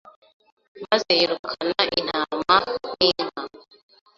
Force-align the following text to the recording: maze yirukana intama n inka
maze 0.87 1.09
yirukana 1.19 1.83
intama 1.99 2.55
n 2.97 2.99
inka 3.09 3.41